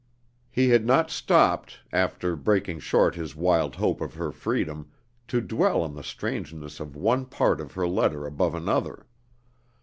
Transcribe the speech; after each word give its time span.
He 0.49 0.69
had 0.69 0.83
not 0.83 1.11
stopped, 1.11 1.77
after 1.93 2.35
breaking 2.35 2.79
short 2.79 3.13
his 3.13 3.35
wild 3.35 3.75
hope 3.75 4.01
of 4.01 4.15
her 4.15 4.31
freedom, 4.31 4.89
to 5.27 5.41
dwell 5.41 5.83
on 5.83 5.93
the 5.93 6.01
strangeness 6.01 6.79
of 6.79 6.95
one 6.95 7.27
part 7.27 7.61
of 7.61 7.73
her 7.73 7.87
letter 7.87 8.25
above 8.25 8.55
another. 8.55 9.05